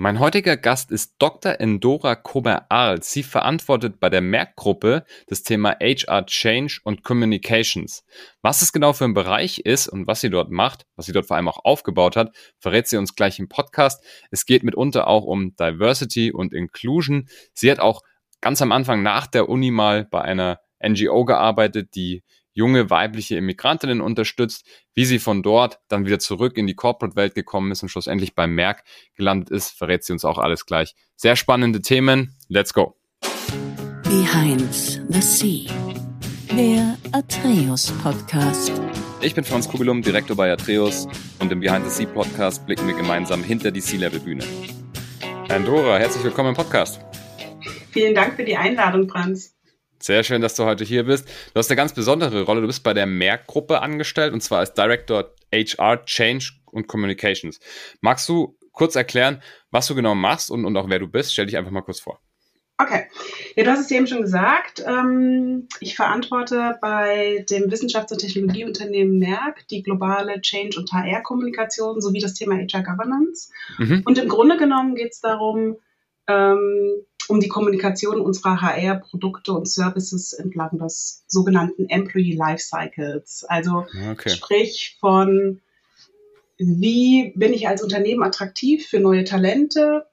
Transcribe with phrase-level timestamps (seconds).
[0.00, 1.58] Mein heutiger Gast ist Dr.
[1.58, 3.02] Endora Kober-Ahl.
[3.02, 8.04] Sie verantwortet bei der Merck-Gruppe das Thema HR Change und Communications.
[8.40, 11.26] Was es genau für ein Bereich ist und was sie dort macht, was sie dort
[11.26, 14.00] vor allem auch aufgebaut hat, verrät sie uns gleich im Podcast.
[14.30, 17.28] Es geht mitunter auch um Diversity und Inclusion.
[17.52, 18.02] Sie hat auch
[18.40, 22.22] ganz am Anfang nach der Uni mal bei einer NGO gearbeitet, die
[22.58, 27.70] junge weibliche Immigrantinnen unterstützt, wie sie von dort dann wieder zurück in die Corporate-Welt gekommen
[27.70, 28.82] ist und schlussendlich beim Merck
[29.14, 30.96] gelandet ist, verrät sie uns auch alles gleich.
[31.14, 32.34] Sehr spannende Themen.
[32.48, 32.96] Let's go.
[34.02, 34.74] Behind
[35.08, 35.70] the Sea.
[36.50, 38.72] Der Atreus Podcast.
[39.20, 41.06] Ich bin Franz Kugelum, Direktor bei Atreus
[41.38, 44.42] und im Behind the Sea Podcast blicken wir gemeinsam hinter die Sea-Level-Bühne.
[45.48, 47.00] Andora, herzlich willkommen im Podcast.
[47.92, 49.57] Vielen Dank für die Einladung, Franz.
[50.00, 51.28] Sehr schön, dass du heute hier bist.
[51.52, 52.60] Du hast eine ganz besondere Rolle.
[52.60, 57.58] Du bist bei der Merck-Gruppe angestellt und zwar als Director HR Change und Communications.
[58.00, 61.32] Magst du kurz erklären, was du genau machst und, und auch wer du bist?
[61.32, 62.20] Stell dich einfach mal kurz vor.
[62.80, 63.06] Okay.
[63.56, 64.84] Ja, du hast es eben schon gesagt.
[64.86, 72.20] Ähm, ich verantworte bei dem Wissenschafts- und Technologieunternehmen Merck die globale Change- und HR-Kommunikation sowie
[72.20, 73.50] das Thema HR-Governance.
[73.78, 74.02] Mhm.
[74.04, 75.78] Und im Grunde genommen geht es darum,
[76.28, 83.44] ähm, um die Kommunikation unserer HR-Produkte und Services entlang des sogenannten Employee Lifecycles.
[83.44, 84.30] Also okay.
[84.30, 85.60] sprich von
[86.56, 90.06] wie bin ich als Unternehmen attraktiv für neue Talente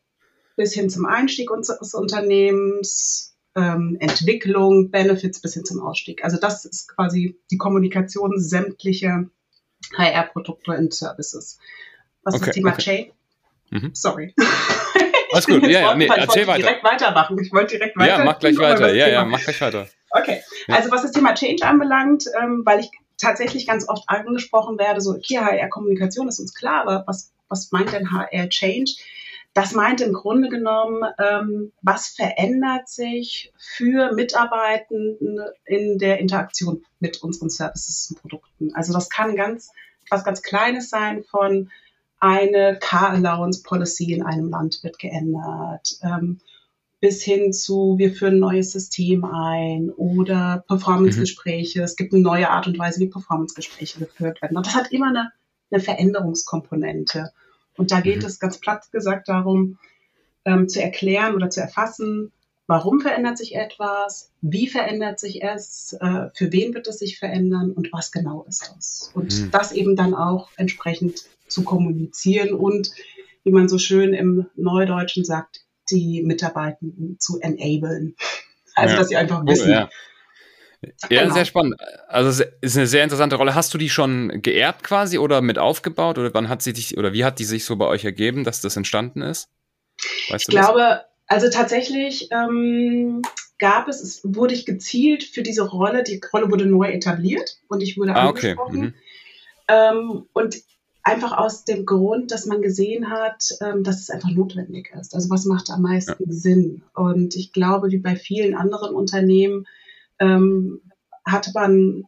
[0.55, 6.23] bis hin zum Einstieg unseres Unternehmens, ähm, Entwicklung, Benefits bis hin zum Ausstieg.
[6.23, 9.25] Also das ist quasi die Kommunikation sämtlicher
[9.97, 11.57] HR-Produkte und Services.
[12.23, 12.81] Was okay, das Thema okay.
[12.81, 13.11] Chain?
[13.71, 13.89] Mhm.
[13.93, 14.33] Sorry.
[15.35, 16.63] Alles gut, ja, ja, nee, erzähl weiter.
[16.63, 17.37] direkt weitermachen.
[17.39, 18.19] Ich wollte direkt weiter.
[18.19, 18.93] Ja, mach gleich weiter.
[18.93, 19.87] Ja, ja, mach gleich weiter.
[20.11, 25.01] Okay, also was das Thema Change anbelangt, ähm, weil ich tatsächlich ganz oft angesprochen werde,
[25.01, 28.93] so, okay, HR-Kommunikation ist uns klar, aber was, was meint denn HR-Change?
[29.53, 37.23] Das meint im Grunde genommen, ähm, was verändert sich für Mitarbeitende in der Interaktion mit
[37.23, 38.73] unseren Services und Produkten.
[38.73, 39.71] Also das kann ganz
[40.09, 41.71] was ganz Kleines sein von
[42.19, 45.97] eine Car Allowance Policy in einem Land wird geändert.
[46.01, 46.39] Ähm,
[47.01, 51.79] bis hin zu, wir führen ein neues System ein oder Performance-Gespräche.
[51.79, 51.85] Mhm.
[51.85, 54.57] Es gibt eine neue Art und Weise, wie Performance-Gespräche geführt werden.
[54.57, 55.31] Und das hat immer eine,
[55.69, 57.31] eine Veränderungskomponente.
[57.77, 58.25] Und da geht mhm.
[58.25, 59.77] es ganz platt gesagt darum,
[60.45, 62.31] ähm, zu erklären oder zu erfassen,
[62.67, 67.71] warum verändert sich etwas, wie verändert sich es, äh, für wen wird es sich verändern
[67.71, 69.11] und was genau ist das.
[69.13, 69.51] Und mhm.
[69.51, 72.91] das eben dann auch entsprechend zu kommunizieren und,
[73.43, 78.15] wie man so schön im Neudeutschen sagt, die Mitarbeitenden zu enablen.
[78.77, 78.99] Also, ja.
[78.99, 79.69] dass sie einfach wissen.
[79.69, 79.89] Oh, ja.
[81.09, 81.33] Ja, genau.
[81.33, 81.75] sehr spannend.
[82.09, 83.55] Also es ist eine sehr interessante Rolle.
[83.55, 87.13] Hast du die schon geerbt quasi oder mit aufgebaut oder wann hat sie dich oder
[87.13, 89.49] wie hat die sich so bei euch ergeben, dass das entstanden ist?
[90.29, 91.01] Weißt ich glaube, das?
[91.27, 93.21] Also tatsächlich ähm,
[93.57, 97.81] gab es, es wurde ich gezielt für diese Rolle, die Rolle wurde neu etabliert und
[97.81, 98.77] ich wurde ah, angesprochen.
[98.77, 98.87] Okay.
[98.87, 98.93] Mhm.
[99.67, 100.55] Ähm, und
[101.07, 105.13] Einfach aus dem Grund, dass man gesehen hat, ähm, dass es einfach notwendig ist.
[105.13, 106.31] Also was macht am meisten ja.
[106.31, 106.81] Sinn?
[106.95, 109.67] Und ich glaube, wie bei vielen anderen Unternehmen,
[110.17, 110.81] ähm,
[111.23, 112.05] hat man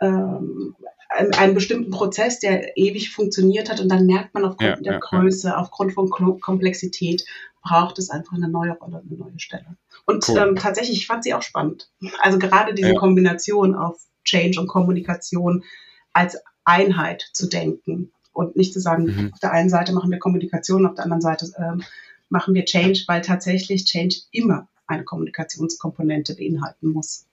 [0.00, 0.76] ähm,
[1.10, 4.98] einen, bestimmten Prozess, der ewig funktioniert hat und dann merkt man aufgrund ja, der ja,
[4.98, 7.24] Größe, aufgrund von Komplexität,
[7.62, 9.76] braucht es einfach eine neue Rolle, eine neue Stelle.
[10.06, 10.38] Und cool.
[10.38, 11.90] ähm, tatsächlich, ich fand sie auch spannend.
[12.20, 15.64] Also gerade diese Kombination auf Change und Kommunikation
[16.12, 19.30] als Einheit zu denken und nicht zu sagen, mhm.
[19.32, 21.82] auf der einen Seite machen wir Kommunikation, auf der anderen Seite ähm,
[22.28, 27.26] machen wir Change, weil tatsächlich Change immer eine Kommunikationskomponente beinhalten muss.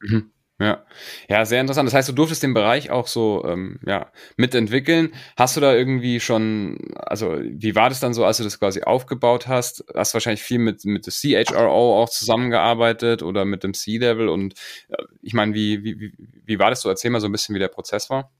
[0.00, 0.30] Mhm.
[0.60, 0.84] Ja.
[1.28, 1.86] ja, sehr interessant.
[1.86, 5.14] Das heißt, du durftest den Bereich auch so ähm, ja, mitentwickeln.
[5.36, 8.82] Hast du da irgendwie schon, also wie war das dann so, als du das quasi
[8.82, 9.84] aufgebaut hast?
[9.94, 14.28] Hast wahrscheinlich viel mit, mit der CHRO auch zusammengearbeitet oder mit dem C-Level?
[14.28, 14.54] Und
[14.88, 16.12] äh, ich meine, wie, wie,
[16.44, 16.88] wie war das so?
[16.88, 18.32] Erzähl mal so ein bisschen, wie der Prozess war.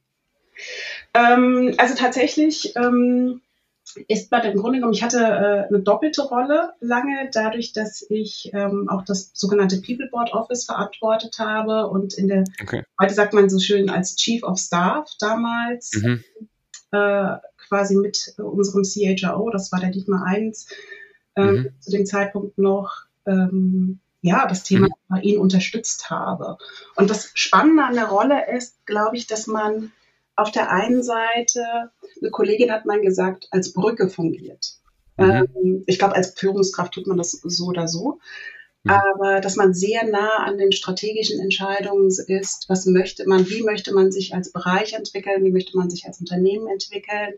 [1.15, 3.43] Ähm, also tatsächlich ähm,
[4.09, 8.51] ist bei dem Grunde genommen, ich hatte äh, eine doppelte Rolle lange, dadurch, dass ich
[8.53, 12.85] ähm, auch das sogenannte People Board Office verantwortet habe und in der, okay.
[13.01, 16.25] heute sagt man so schön als Chief of Staff damals, mhm.
[16.93, 17.37] äh,
[17.69, 20.69] quasi mit unserem CHRO, das war der Dietmar 1,
[21.37, 21.69] äh, mhm.
[21.81, 25.21] zu dem Zeitpunkt noch, ähm, ja, das Thema mhm.
[25.23, 26.59] ihnen unterstützt habe.
[26.97, 29.93] Und das Spannende an der Rolle ist, glaube ich, dass man
[30.39, 31.91] auf der einen Seite,
[32.21, 34.75] eine Kollegin hat mal gesagt, als Brücke fungiert.
[35.17, 35.49] Mhm.
[35.55, 38.21] Ähm, ich glaube, als Führungskraft tut man das so oder so.
[38.85, 38.91] Mhm.
[38.93, 43.93] Aber dass man sehr nah an den strategischen Entscheidungen ist, was möchte man, wie möchte
[43.93, 47.35] man sich als Bereich entwickeln, wie möchte man sich als Unternehmen entwickeln,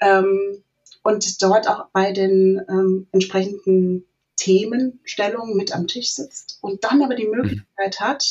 [0.00, 0.62] ähm,
[1.02, 7.14] und dort auch bei den ähm, entsprechenden Themenstellungen mit am Tisch sitzt und dann aber
[7.14, 7.36] die mhm.
[7.36, 8.04] Möglichkeit mhm.
[8.04, 8.24] hat,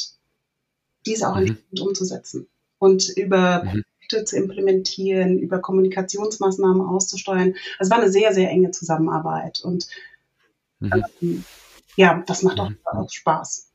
[1.05, 1.41] diese auch mhm.
[1.41, 2.47] entsprechend umzusetzen
[2.79, 3.83] und über mhm.
[4.09, 7.55] Projekte zu implementieren, über Kommunikationsmaßnahmen auszusteuern.
[7.77, 9.87] Also es war eine sehr, sehr enge Zusammenarbeit und
[10.79, 11.05] mhm.
[11.21, 11.43] ähm,
[11.95, 13.09] ja, das macht auch, auch mhm.
[13.09, 13.68] Spaß.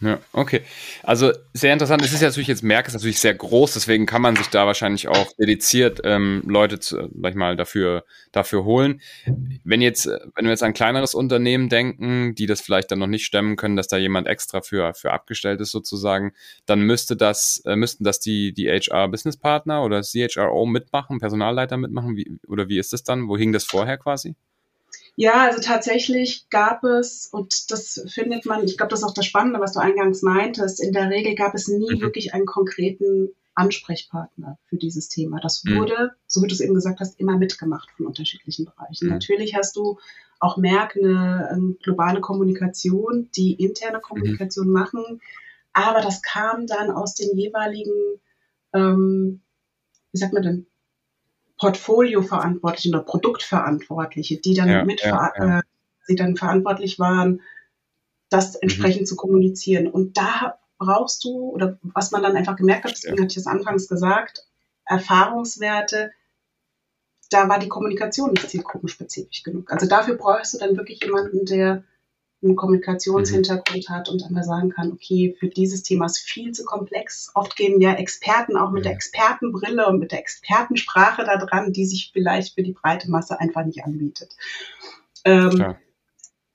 [0.00, 0.60] Ja, okay.
[1.02, 2.02] Also sehr interessant.
[2.04, 4.66] Es ist ja natürlich jetzt Merck ist natürlich sehr groß, deswegen kann man sich da
[4.66, 9.00] wahrscheinlich auch dediziert ähm, Leute, zu, sag ich mal, dafür dafür holen.
[9.64, 13.06] Wenn jetzt, wenn wir jetzt an ein kleineres Unternehmen denken, die das vielleicht dann noch
[13.06, 16.32] nicht stemmen können, dass da jemand extra für für abgestellt ist sozusagen,
[16.66, 21.78] dann müsste das äh, müssten das die die HR Business Partner oder CHRO mitmachen, Personalleiter
[21.78, 23.28] mitmachen, wie, oder wie ist das dann?
[23.28, 24.36] Wo hing das vorher quasi?
[25.16, 29.24] Ja, also tatsächlich gab es, und das findet man, ich glaube, das ist auch das
[29.24, 32.00] Spannende, was du eingangs meintest, in der Regel gab es nie mhm.
[32.00, 35.40] wirklich einen konkreten Ansprechpartner für dieses Thema.
[35.40, 35.76] Das mhm.
[35.78, 36.10] wurde, mhm.
[36.26, 39.06] so wie du es eben gesagt hast, immer mitgemacht von unterschiedlichen Bereichen.
[39.06, 39.14] Mhm.
[39.14, 39.98] Natürlich hast du
[40.38, 44.72] auch Merck eine ähm, globale Kommunikation, die interne Kommunikation mhm.
[44.74, 45.20] machen,
[45.72, 48.20] aber das kam dann aus den jeweiligen,
[48.74, 49.40] ähm,
[50.12, 50.66] wie sagt man denn,
[51.58, 55.58] Portfolioverantwortlichen oder Produktverantwortliche, die dann ja, mit ja, ja.
[55.58, 55.62] Äh,
[56.06, 57.42] sie dann verantwortlich waren,
[58.28, 58.60] das mhm.
[58.62, 59.06] entsprechend mhm.
[59.06, 59.88] zu kommunizieren.
[59.88, 63.46] Und da brauchst du, oder was man dann einfach gemerkt hat, deswegen hatte ich es
[63.46, 64.46] anfangs gesagt,
[64.84, 66.12] Erfahrungswerte,
[67.30, 69.72] da war die Kommunikation nicht zielgruppenspezifisch genug.
[69.72, 71.82] Also dafür brauchst du dann wirklich jemanden, der
[72.42, 73.92] einen Kommunikationshintergrund mhm.
[73.92, 77.30] hat und einmal sagen kann, okay, für dieses Thema ist viel zu komplex.
[77.34, 81.86] Oft gehen ja Experten auch mit der Expertenbrille und mit der Expertensprache da dran, die
[81.86, 84.36] sich vielleicht für die breite Masse einfach nicht anbietet.
[85.24, 85.74] Ähm,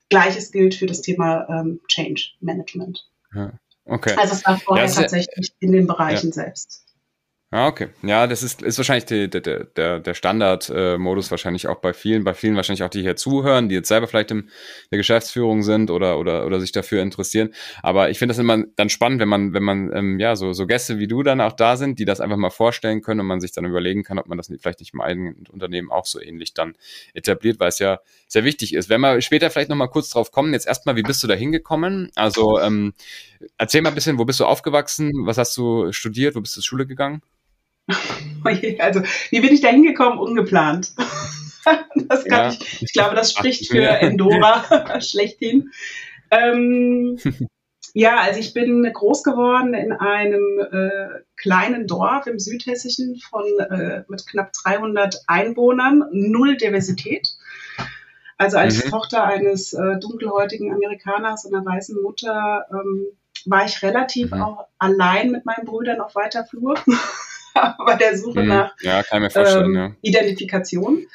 [0.08, 3.08] Gleiches gilt für das Thema ähm, Change Management.
[3.34, 3.52] Ja.
[3.84, 4.14] Okay.
[4.16, 6.32] Also es war vorher ja, tatsächlich in den Bereichen ja.
[6.32, 6.84] selbst.
[7.54, 7.88] Ah, okay.
[8.02, 12.32] Ja, das ist, ist wahrscheinlich die, der, der, der Standardmodus wahrscheinlich auch bei vielen, bei
[12.32, 14.48] vielen wahrscheinlich auch, die hier zuhören, die jetzt selber vielleicht in
[14.90, 17.52] der Geschäftsführung sind oder, oder, oder sich dafür interessieren.
[17.82, 20.66] Aber ich finde das immer dann spannend, wenn man, wenn man, ähm, ja, so, so
[20.66, 23.42] Gäste wie du dann auch da sind, die das einfach mal vorstellen können und man
[23.42, 26.54] sich dann überlegen kann, ob man das vielleicht nicht im eigenen Unternehmen auch so ähnlich
[26.54, 26.74] dann
[27.12, 28.88] etabliert, weil es ja sehr wichtig ist.
[28.88, 32.10] Wenn wir später vielleicht nochmal kurz drauf kommen, jetzt erstmal, wie bist du da hingekommen?
[32.14, 32.94] Also, ähm,
[33.58, 35.10] erzähl mal ein bisschen, wo bist du aufgewachsen?
[35.26, 36.34] Was hast du studiert?
[36.34, 37.20] Wo bist du zur Schule gegangen?
[38.44, 40.18] Also, wie bin ich da hingekommen?
[40.18, 40.92] Ungeplant.
[41.94, 42.48] Das kann ja.
[42.48, 45.70] ich, ich glaube, das spricht für Endora schlechthin.
[46.32, 47.20] Ähm,
[47.94, 54.02] ja, also ich bin groß geworden in einem äh, kleinen Dorf im Südhessischen von äh,
[54.08, 57.28] mit knapp 300 Einwohnern, null Diversität.
[58.38, 58.90] Also als mhm.
[58.90, 63.06] Tochter eines äh, dunkelhäutigen Amerikaners und einer weißen Mutter ähm,
[63.44, 64.42] war ich relativ mhm.
[64.42, 66.74] auch allein mit meinen Brüdern auf weiter Flur.
[67.86, 68.48] bei der Suche mhm.
[68.48, 69.96] nach ja, ähm, ja.
[70.02, 71.06] Identifikation.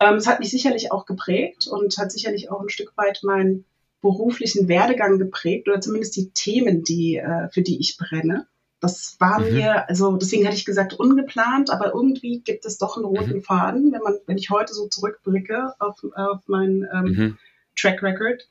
[0.00, 3.64] Ähm, es hat mich sicherlich auch geprägt und hat sicherlich auch ein Stück weit meinen
[4.00, 8.46] beruflichen Werdegang geprägt oder zumindest die Themen, die, äh, für die ich brenne.
[8.80, 9.54] Das war mhm.
[9.54, 13.42] mir, also deswegen hatte ich gesagt, ungeplant, aber irgendwie gibt es doch einen roten mhm.
[13.42, 17.38] Faden, wenn man, wenn ich heute so zurückblicke auf, auf meinen ähm, mhm.
[17.76, 18.48] Track Record.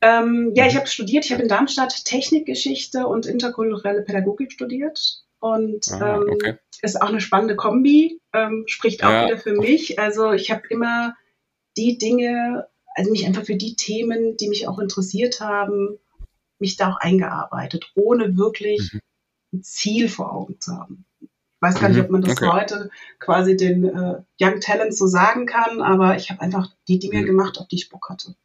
[0.00, 0.78] Ähm, ja, ich mhm.
[0.78, 6.54] habe studiert, ich habe in Darmstadt Technikgeschichte und interkulturelle Pädagogik studiert und ah, ähm, okay.
[6.82, 9.26] ist auch eine spannende Kombi, ähm, spricht auch ja.
[9.26, 9.98] wieder für mich.
[9.98, 11.16] Also ich habe immer
[11.76, 15.98] die Dinge, also mich einfach für die Themen, die mich auch interessiert haben,
[16.60, 19.00] mich da auch eingearbeitet, ohne wirklich mhm.
[19.52, 21.06] ein Ziel vor Augen zu haben.
[21.20, 21.28] Ich
[21.60, 22.04] weiß gar nicht, mhm.
[22.04, 22.46] ob man das okay.
[22.46, 27.22] heute quasi den äh, Young Talents so sagen kann, aber ich habe einfach die Dinge
[27.22, 27.26] mhm.
[27.26, 28.36] gemacht, auf die ich Bock hatte.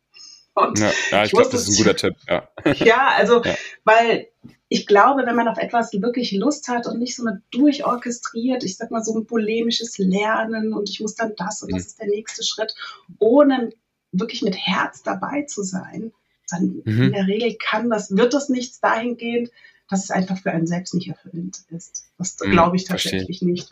[0.58, 2.16] Und ja, ja ich, ich glaube, das ist ein guter Tipp.
[2.28, 3.56] Ja, ja also, ja.
[3.84, 4.28] weil
[4.70, 8.76] ich glaube, wenn man auf etwas wirklich Lust hat und nicht so eine durchorchestriert, ich
[8.76, 11.88] sag mal so ein polemisches Lernen und ich muss dann das und das mhm.
[11.88, 12.76] ist der nächste Schritt,
[13.20, 13.72] ohne
[14.12, 16.12] wirklich mit Herz dabei zu sein,
[16.50, 17.04] dann mhm.
[17.04, 19.52] in der Regel kann das, wird das nichts dahingehend,
[19.90, 22.08] dass es einfach für einen selbst nicht erfüllend ist.
[22.18, 23.52] Das mhm, glaube ich tatsächlich verstehe.
[23.52, 23.70] nicht.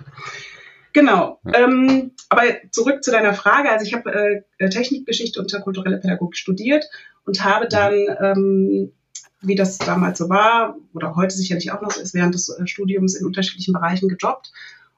[0.96, 1.42] Genau.
[1.44, 1.66] Ja.
[1.66, 3.70] Ähm, aber zurück zu deiner Frage.
[3.70, 6.86] Also ich habe äh, Technikgeschichte und kulturelle Pädagogik studiert
[7.26, 8.94] und habe dann ähm,
[9.42, 12.66] wie das damals so war oder heute sicherlich auch noch so ist, während des äh,
[12.66, 14.54] Studiums in unterschiedlichen Bereichen gejobbt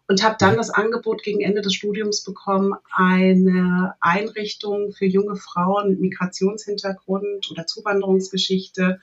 [0.08, 5.90] und habe dann das Angebot gegen Ende des Studiums bekommen, eine Einrichtung für junge Frauen
[5.90, 9.00] mit Migrationshintergrund oder Zuwanderungsgeschichte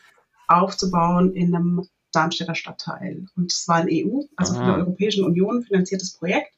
[0.46, 3.26] aufzubauen in einem Darmstädter Stadtteil.
[3.36, 6.52] Und es war ein EU, also von der Europäischen Union finanziertes Projekt.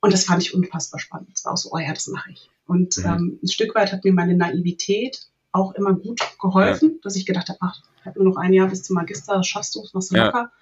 [0.00, 1.30] Und das fand ich unfassbar spannend.
[1.34, 2.50] Es war auch so, oh ja, das mache ich.
[2.66, 3.04] Und mhm.
[3.04, 6.98] ähm, ein Stück weit hat mir meine Naivität auch immer gut geholfen, ja.
[7.02, 9.74] dass ich gedacht habe, ach, ich habe nur noch ein Jahr bis zum Magister, schaffst
[9.74, 10.26] du, das machst du ja.
[10.26, 10.52] locker.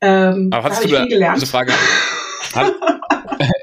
[0.00, 1.36] Ähm, Aber hast du viel gelernt.
[1.36, 1.72] Diese Frage,
[2.54, 2.74] hat,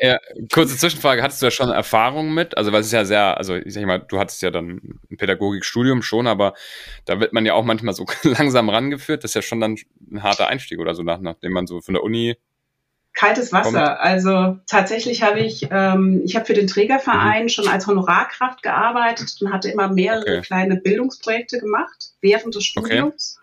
[0.04, 0.20] Ja,
[0.52, 2.58] kurze Zwischenfrage, hattest du ja schon Erfahrung mit?
[2.58, 5.16] Also, weil es ist ja sehr, also ich sag mal, du hattest ja dann ein
[5.16, 6.56] Pädagogikstudium schon, aber
[7.06, 9.24] da wird man ja auch manchmal so langsam rangeführt.
[9.24, 9.78] Das ist ja schon dann
[10.12, 12.36] ein harter Einstieg oder so, nach, nachdem man so von der Uni
[13.14, 13.72] Kaltes Wasser.
[13.72, 14.00] Kommt.
[14.00, 17.50] Also tatsächlich habe ich, ähm, ich habe für den Trägerverein mhm.
[17.50, 20.42] schon als Honorarkraft gearbeitet und hatte immer mehrere okay.
[20.42, 23.38] kleine Bildungsprojekte gemacht während des Studiums.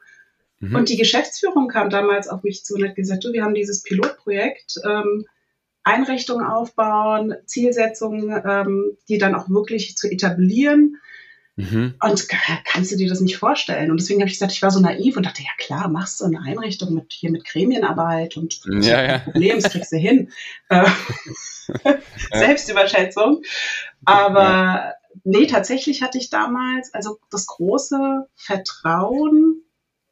[0.59, 0.69] Okay.
[0.69, 0.77] Mhm.
[0.77, 3.83] Und die Geschäftsführung kam damals auf mich zu und hat gesagt, du, wir haben dieses
[3.83, 4.75] Pilotprojekt.
[4.85, 5.25] Ähm,
[5.85, 10.99] Einrichtungen aufbauen, Zielsetzungen, ähm, die dann auch wirklich zu etablieren.
[11.57, 11.95] Mhm.
[12.03, 12.29] Und
[12.65, 13.91] kannst du dir das nicht vorstellen?
[13.91, 16.25] Und deswegen habe ich gesagt, ich war so naiv und dachte, ja klar, machst du
[16.25, 19.19] eine Einrichtung mit hier mit Gremienarbeit und ja, ja.
[19.19, 20.31] Problem, das kriegst du hin.
[20.69, 20.87] Äh,
[22.33, 23.43] Selbstüberschätzung.
[24.05, 24.95] Aber
[25.25, 29.60] nee, tatsächlich hatte ich damals also das große Vertrauen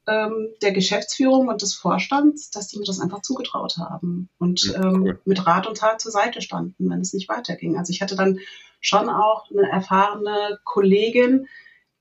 [0.09, 4.83] ähm, der Geschäftsführung und des Vorstands, dass die mir das einfach zugetraut haben und ja,
[4.83, 5.21] ähm, cool.
[5.27, 7.77] mit Rat und Tat zur Seite standen, wenn es nicht weiterging.
[7.77, 8.39] Also ich hatte dann
[8.81, 11.47] schon auch eine erfahrene Kollegin,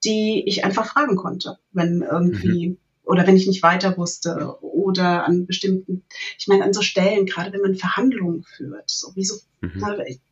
[0.06, 2.78] die ich einfach fragen konnte, wenn irgendwie mhm.
[3.04, 6.04] oder wenn ich nicht weiter wusste oder an bestimmten,
[6.38, 9.84] ich meine an so Stellen, gerade wenn man Verhandlungen führt, so wie so mhm.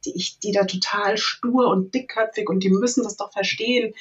[0.06, 3.94] die, die da total stur und dickköpfig und die müssen das doch verstehen,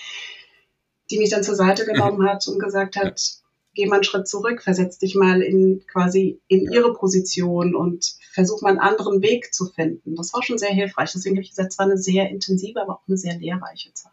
[1.11, 3.44] die mich dann zur Seite genommen hat und gesagt hat,
[3.75, 8.63] geh mal einen Schritt zurück, versetz dich mal in quasi in ihre Position und versuch
[8.63, 10.17] mal einen anderen Weg zu finden.
[10.17, 11.13] Das war schon sehr hilfreich.
[11.13, 14.13] Deswegen habe ich gesagt, es war eine sehr intensive, aber auch eine sehr lehrreiche Zeit.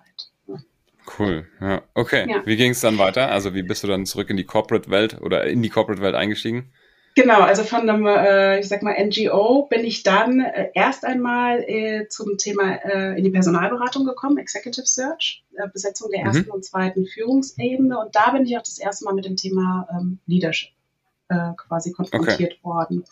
[1.18, 1.82] Cool, ja.
[1.94, 2.30] Okay.
[2.30, 2.46] Ja.
[2.46, 3.32] Wie ging es dann weiter?
[3.32, 6.72] Also wie bist du dann zurück in die Corporate-Welt oder in die Corporate-Welt eingestiegen?
[7.15, 11.63] Genau, also von einem, äh, ich sag mal, NGO bin ich dann äh, erst einmal
[11.68, 12.75] äh, zum Thema
[13.15, 16.27] in die Personalberatung gekommen, Executive Search, Besetzung der mhm.
[16.27, 18.00] ersten und zweiten Führungsebene.
[18.00, 20.70] Und da bin ich auch das erste Mal mit dem Thema ähm, Leadership
[21.56, 22.63] quasi konfrontiert okay.
[22.63, 23.06] worden.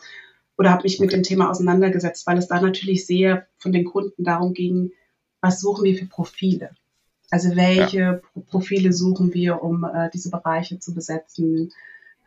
[0.58, 4.25] Oder habe mich mit dem Thema auseinandergesetzt, weil es da natürlich sehr von den Kunden
[4.25, 4.91] darum ging,
[5.39, 6.72] was suchen wir für Profile?
[7.32, 8.22] Also welche ja.
[8.50, 11.72] Profile suchen wir, um diese Bereiche zu besetzen?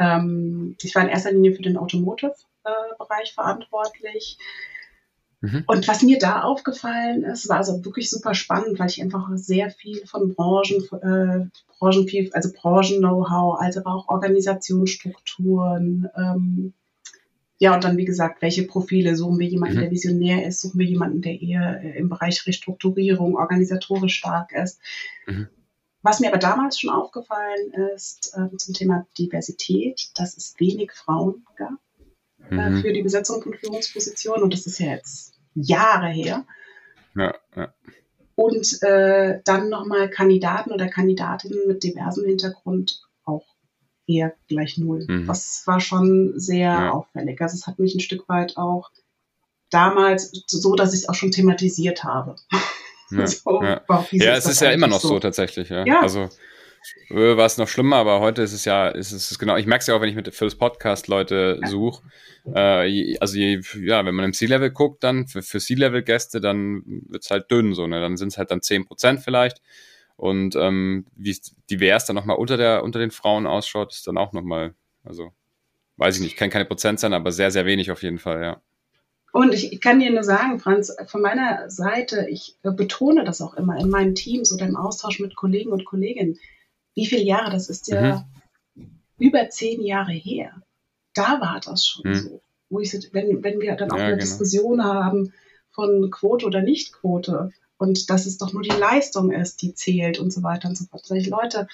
[0.02, 4.38] Ähm, ich war in erster Linie für den Automotive-Bereich verantwortlich.
[5.40, 5.64] Mhm.
[5.66, 9.70] Und was mir da aufgefallen ist, war also wirklich super spannend, weil ich einfach sehr
[9.70, 11.46] viel von Branchen, äh,
[11.78, 16.74] Branchen also Branchen-Know-how, also auch Organisationsstrukturen, ähm,
[17.62, 19.14] ja, und dann, wie gesagt, welche Profile?
[19.14, 19.80] Suchen wir jemanden, mhm.
[19.82, 20.60] der visionär ist?
[20.60, 24.80] Suchen wir jemanden, der eher im Bereich Restrukturierung organisatorisch stark ist?
[25.28, 25.46] Mhm.
[26.02, 31.46] Was mir aber damals schon aufgefallen ist äh, zum Thema Diversität, dass es wenig Frauen
[31.56, 31.78] gab
[32.50, 32.82] äh, mhm.
[32.82, 36.44] für die Besetzung von Führungspositionen und das ist ja jetzt Jahre her.
[37.14, 37.72] Ja, ja.
[38.34, 43.46] Und äh, dann nochmal Kandidaten oder Kandidatinnen mit diversem Hintergrund auch
[44.06, 45.06] eher gleich null.
[45.08, 45.26] Mhm.
[45.26, 46.90] Das war schon sehr ja.
[46.90, 47.40] auffällig.
[47.40, 48.90] Also es hat mich ein Stück weit auch
[49.70, 52.36] damals so, dass ich es auch schon thematisiert habe.
[53.18, 53.82] Ja, so, ja.
[54.12, 55.68] ja es ist ja immer noch so, so tatsächlich.
[55.68, 55.84] Ja.
[55.86, 56.00] ja.
[56.00, 56.28] Also
[57.10, 59.82] äh, war es noch schlimmer, aber heute ist es ja, ist es genau, ich merke
[59.82, 62.02] es ja auch, wenn ich mit für das Podcast Leute suche.
[62.54, 67.24] Äh, also je, ja, wenn man im C-Level guckt, dann für, für C-Level-Gäste, dann wird
[67.24, 68.00] es halt dünn so, ne?
[68.00, 69.60] Dann sind es halt dann 10% vielleicht.
[70.16, 71.36] Und ähm, wie
[71.70, 75.32] divers dann nochmal unter der, unter den Frauen ausschaut, ist dann auch nochmal, also
[75.96, 78.62] weiß ich nicht, kann keine Prozent sein, aber sehr, sehr wenig auf jeden Fall, ja.
[79.32, 83.54] Und ich kann dir nur sagen, Franz, von meiner Seite, ich äh, betone das auch
[83.54, 86.38] immer in meinen Teams oder im Austausch mit Kollegen und Kolleginnen,
[86.94, 88.26] wie viele Jahre, das ist ja
[88.74, 89.00] mhm.
[89.18, 90.62] über zehn Jahre her.
[91.14, 92.14] Da war das schon mhm.
[92.14, 92.42] so.
[92.68, 94.22] Wo ich, wenn, wenn wir dann auch ja, eine genau.
[94.22, 95.32] Diskussion haben
[95.70, 100.30] von Quote oder Nichtquote und dass es doch nur die Leistung ist, die zählt und
[100.30, 101.06] so weiter und so fort.
[101.06, 101.68] Sag ich, Leute,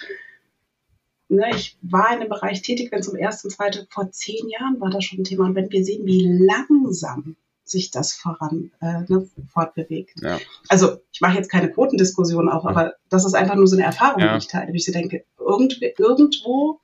[1.28, 4.48] ne, ich war in dem Bereich tätig, wenn es um erste und zweite, vor zehn
[4.48, 5.46] Jahren war das schon ein Thema.
[5.46, 7.36] Und wenn wir sehen, wie langsam
[7.70, 10.20] sich das voran äh, ne, fortbewegt.
[10.22, 10.38] Ja.
[10.68, 14.20] Also ich mache jetzt keine Quotendiskussion auf, aber das ist einfach nur so eine Erfahrung,
[14.20, 14.32] ja.
[14.32, 14.72] die ich teile.
[14.72, 16.80] Wie ich so denke, irgend, irgendwo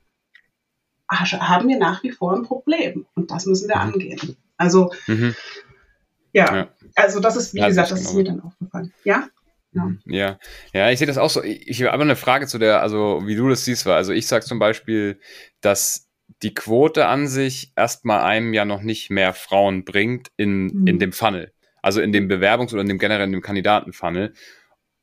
[1.08, 3.82] haben wir nach wie vor ein Problem und das müssen wir mhm.
[3.82, 4.36] angehen.
[4.56, 5.34] Also mhm.
[6.32, 8.92] ja, ja, also das ist, wie ja, gesagt, das ist, das ist mir dann aufgefallen.
[9.04, 9.28] Ja?
[9.72, 9.90] Ja.
[10.06, 10.38] ja,
[10.72, 11.42] ja, ich sehe das auch so.
[11.42, 13.96] Ich, ich habe aber eine Frage zu der, also wie du das siehst, war.
[13.96, 15.18] Also ich sage zum Beispiel,
[15.60, 16.03] dass
[16.42, 20.86] die Quote an sich erstmal einem ja noch nicht mehr Frauen bringt in, mhm.
[20.86, 21.52] in dem Funnel.
[21.82, 24.32] Also in dem Bewerbungs- oder in dem generell in dem Kandidatenfunnel.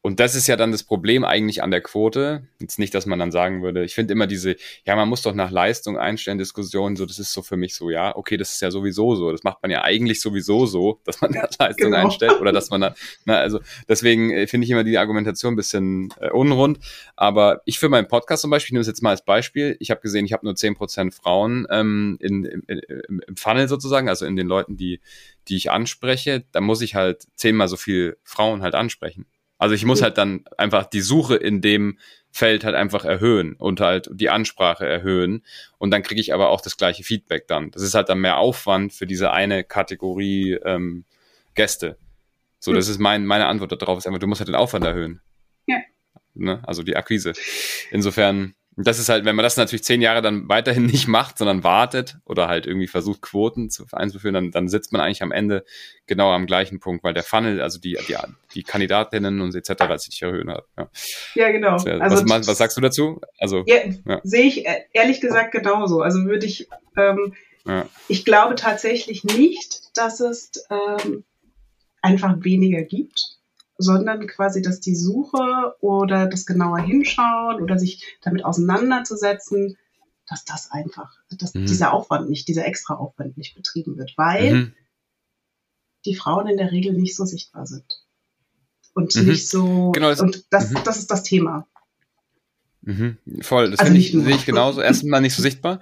[0.04, 2.48] Und das ist ja dann das Problem eigentlich an der Quote.
[2.60, 5.36] Jetzt nicht, dass man dann sagen würde, ich finde immer diese, ja, man muss doch
[5.36, 8.62] nach Leistung einstellen, Diskussionen, so, das ist so für mich so, ja, okay, das ist
[8.62, 9.32] ja sowieso so.
[9.32, 11.98] Das macht man ja eigentlich sowieso so, dass man nach Leistung genau.
[11.98, 15.58] einstellt oder dass man da, na, also deswegen äh, finde ich immer die Argumentation ein
[15.58, 16.80] bisschen äh, unrund.
[17.16, 19.92] Aber ich für meinen Podcast zum Beispiel, ich nehme es jetzt mal als Beispiel, ich
[19.92, 24.10] habe gesehen, ich habe nur zehn Prozent Frauen ähm, in, in, in, im Funnel sozusagen,
[24.10, 25.00] also in den Leuten, die,
[25.48, 29.28] die ich anspreche, da muss ich halt zehnmal so viel Frauen halt ansprechen.
[29.62, 32.00] Also ich muss halt dann einfach die Suche in dem
[32.32, 35.46] Feld halt einfach erhöhen und halt die Ansprache erhöhen.
[35.78, 37.70] Und dann kriege ich aber auch das gleiche Feedback dann.
[37.70, 41.06] Das ist halt dann mehr Aufwand für diese eine Kategorie ähm,
[41.54, 42.00] Gäste.
[42.58, 45.22] So, das ist mein, meine Antwort darauf, ist einfach, du musst halt den Aufwand erhöhen.
[45.68, 45.78] Ja.
[46.34, 46.60] Ne?
[46.66, 47.34] Also die Akquise.
[47.92, 51.38] Insofern, und das ist halt, wenn man das natürlich zehn Jahre dann weiterhin nicht macht,
[51.38, 55.32] sondern wartet oder halt irgendwie versucht, Quoten zu einzuführen, dann, dann sitzt man eigentlich am
[55.32, 55.66] Ende
[56.08, 58.16] genau am gleichen Punkt, weil der Funnel, also die, die,
[58.54, 59.84] die Kandidatinnen und etc.
[59.98, 60.66] sich nicht erhöhen hat.
[60.78, 60.90] Ja,
[61.36, 61.74] ja genau.
[61.74, 63.20] Also, was, was, sagst du dazu?
[63.38, 64.22] Also ja, ja.
[64.24, 66.02] sehe ich äh, ehrlich gesagt genauso.
[66.02, 67.34] Also würde ich, ähm,
[68.08, 71.24] ich glaube tatsächlich nicht, dass es ähm,
[72.02, 73.41] einfach weniger gibt
[73.82, 79.78] sondern quasi, dass die Suche oder das genauer hinschauen oder sich damit auseinanderzusetzen,
[80.28, 81.66] dass das einfach, dass mhm.
[81.66, 84.74] dieser Aufwand nicht, dieser extra Aufwand nicht betrieben wird, weil mhm.
[86.06, 88.06] die Frauen in der Regel nicht so sichtbar sind.
[88.94, 89.28] Und mhm.
[89.28, 90.80] nicht so, genau, das, und das, mhm.
[90.86, 91.68] das ist das Thema.
[92.82, 93.18] Mhm.
[93.42, 94.82] Voll, das also ich, sehe ich genauso.
[94.82, 95.82] Erstmal nicht so sichtbar.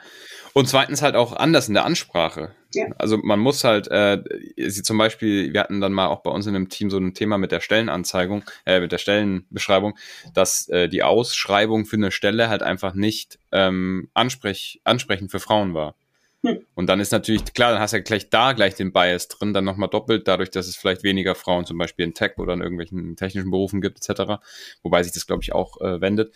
[0.54, 2.54] Und zweitens halt auch anders in der Ansprache.
[2.74, 2.86] Ja.
[2.98, 4.22] Also man muss halt, äh,
[4.58, 7.14] sie zum Beispiel, wir hatten dann mal auch bei uns in einem Team so ein
[7.14, 9.98] Thema mit der Stellenanzeigung, äh, mit der Stellenbeschreibung,
[10.34, 15.74] dass äh, die Ausschreibung für eine Stelle halt einfach nicht ähm, ansprech, ansprechend für Frauen
[15.74, 15.96] war.
[16.44, 16.60] Hm.
[16.74, 19.54] Und dann ist natürlich, klar, dann hast du ja gleich da gleich den Bias drin,
[19.54, 22.62] dann nochmal doppelt, dadurch, dass es vielleicht weniger Frauen zum Beispiel in Tech oder in
[22.62, 24.42] irgendwelchen technischen Berufen gibt, etc.
[24.84, 26.34] Wobei sich das, glaube ich, auch äh, wendet.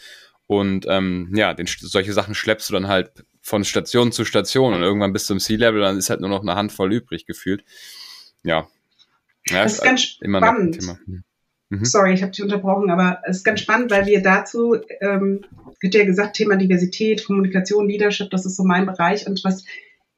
[0.48, 4.82] Und ähm, ja, den, solche Sachen schleppst du dann halt von Station zu Station und
[4.82, 7.66] irgendwann bis zum Sea-Level, dann ist halt nur noch eine Handvoll übrig gefühlt.
[8.42, 8.68] Ja.
[9.50, 10.78] ja das ist ganz spannend.
[10.82, 11.24] Hm.
[11.70, 11.86] Mhm.
[11.86, 15.42] Sorry, ich habe dich unterbrochen, aber es ist ganz spannend, weil wir dazu, ähm,
[15.82, 19.28] wird ja gesagt, Thema Diversität, Kommunikation, Leadership, das ist so mein Bereich.
[19.28, 19.66] Und was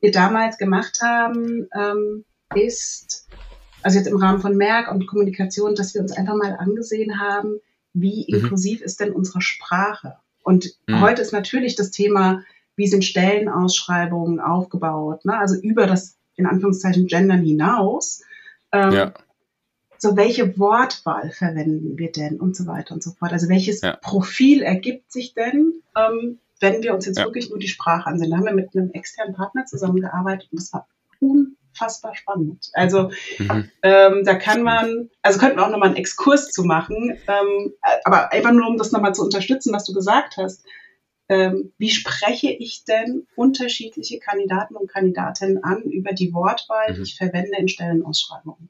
[0.02, 3.28] wir damals gemacht haben, ähm, ist,
[3.82, 7.58] also jetzt im Rahmen von Merck und Kommunikation, dass wir uns einfach mal angesehen haben,
[7.94, 8.36] wie mhm.
[8.36, 10.18] inklusiv ist denn unsere Sprache?
[10.44, 11.02] Und mhm.
[11.02, 12.44] heute ist natürlich das Thema
[12.76, 15.38] wie sind Stellenausschreibungen aufgebaut, ne?
[15.38, 18.22] also über das in Anführungszeichen Gendern hinaus.
[18.72, 19.14] Ähm, ja.
[19.98, 23.32] So, welche Wortwahl verwenden wir denn und so weiter und so fort.
[23.32, 23.96] Also welches ja.
[24.02, 27.26] Profil ergibt sich denn, ähm, wenn wir uns jetzt ja.
[27.26, 28.30] wirklich nur die Sprache ansehen?
[28.30, 30.88] Da haben wir mit einem externen Partner zusammengearbeitet und das war
[31.22, 32.70] unfassbar spannend.
[32.74, 33.10] Also
[33.40, 33.70] mhm.
[33.84, 38.34] ähm, da kann man, also könnten wir auch nochmal einen Exkurs zu machen, ähm, aber
[38.34, 40.66] einfach nur, um das nochmal zu unterstützen, was du gesagt hast
[41.30, 46.96] ähm, wie spreche ich denn unterschiedliche Kandidaten und Kandidatinnen an über die Wortwahl, mhm.
[46.96, 48.70] die ich verwende in Stellenausschreibungen.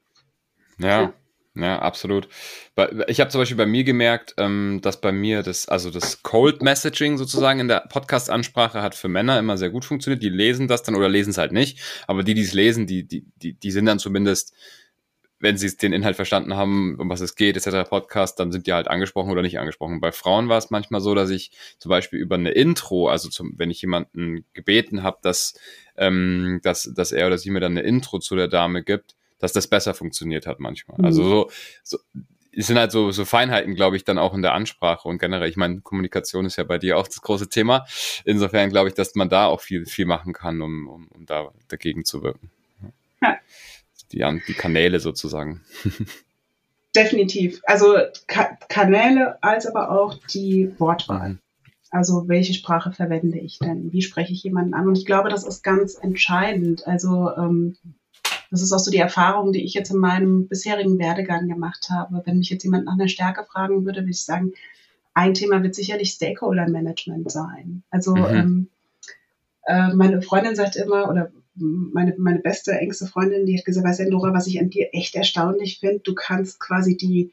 [0.78, 1.02] Ja.
[1.02, 1.12] ja.
[1.58, 2.28] Ja, absolut.
[3.08, 6.60] Ich habe zum Beispiel bei mir gemerkt, ähm, dass bei mir das, also das Cold
[6.60, 10.22] Messaging sozusagen in der Podcast-Ansprache hat für Männer immer sehr gut funktioniert.
[10.22, 11.80] Die lesen das dann oder lesen es halt nicht.
[12.06, 14.54] Aber die, die es lesen, die, die, die, die sind dann zumindest
[15.38, 17.88] wenn sie den Inhalt verstanden haben, um was es geht, etc.
[17.88, 20.00] Podcast, dann sind die halt angesprochen oder nicht angesprochen.
[20.00, 23.54] Bei Frauen war es manchmal so, dass ich zum Beispiel über eine Intro, also zum,
[23.56, 25.54] wenn ich jemanden gebeten habe, dass,
[25.96, 29.52] ähm, dass, dass er oder sie mir dann eine Intro zu der Dame gibt, dass
[29.52, 30.98] das besser funktioniert hat manchmal.
[31.04, 31.28] Also mhm.
[31.28, 31.48] Also
[31.82, 31.98] so, so
[32.58, 35.50] es sind halt so, so Feinheiten, glaube ich, dann auch in der Ansprache und generell.
[35.50, 37.84] Ich meine, Kommunikation ist ja bei dir auch das große Thema.
[38.24, 41.50] Insofern glaube ich, dass man da auch viel, viel machen kann, um, um, um da
[41.68, 42.50] dagegen zu wirken.
[43.20, 43.36] Ja
[44.12, 45.62] die, die Kanäle sozusagen.
[46.96, 47.60] Definitiv.
[47.64, 51.38] Also Ka Kanäle als aber auch die Wortwahl.
[51.90, 53.92] Also welche Sprache verwende ich denn?
[53.92, 54.88] Wie spreche ich jemanden an?
[54.88, 56.86] Und ich glaube, das ist ganz entscheidend.
[56.86, 57.76] Also ähm,
[58.50, 62.22] das ist auch so die Erfahrung, die ich jetzt in meinem bisherigen Werdegang gemacht habe.
[62.24, 64.52] Wenn mich jetzt jemand nach einer Stärke fragen würde, würde ich sagen,
[65.14, 67.82] ein Thema wird sicherlich Stakeholder Management sein.
[67.90, 68.26] Also mhm.
[68.26, 68.68] ähm,
[69.66, 74.00] äh, meine Freundin sagt immer, oder meine, meine beste, engste Freundin, die hat gesagt, weißt
[74.00, 77.32] du, Dora, was ich an dir echt erstaunlich finde, du kannst quasi die,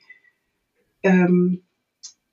[1.03, 1.63] ähm,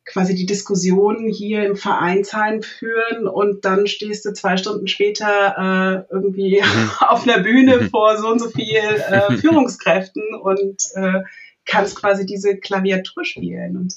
[0.04, 6.12] quasi die Diskussion hier im Vereinsheim führen und dann stehst du zwei Stunden später äh,
[6.12, 6.90] irgendwie mhm.
[7.00, 7.90] auf einer Bühne mhm.
[7.90, 11.20] vor so und so viel äh, Führungskräften und äh,
[11.64, 13.76] kannst quasi diese Klaviatur spielen.
[13.76, 13.94] Und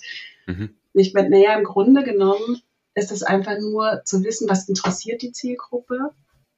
[0.47, 0.75] mhm.
[0.93, 2.61] ich meine, naja, im Grunde genommen
[2.95, 6.11] ist es einfach nur zu wissen, was interessiert die Zielgruppe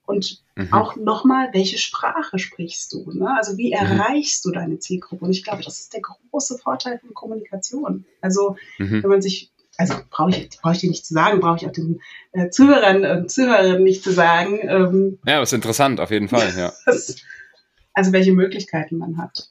[0.05, 0.71] Und mhm.
[0.71, 3.11] auch nochmal, welche Sprache sprichst du?
[3.11, 3.33] Ne?
[3.35, 3.73] Also wie mhm.
[3.73, 4.49] erreichst mhm.
[4.49, 5.25] du deine Zielgruppe?
[5.25, 8.05] Und ich glaube, das ist der große Vorteil von Kommunikation.
[8.21, 9.03] Also mhm.
[9.03, 11.71] wenn man sich, also brauche ich, brauche ich dir nicht zu sagen, brauche ich auch
[11.71, 12.01] den
[12.33, 14.59] äh, Zuhörern und Zuhörerinnen nicht zu sagen.
[14.61, 16.71] Ähm, ja, das ist interessant, auf jeden Fall, ja.
[17.93, 19.49] also welche Möglichkeiten man hat.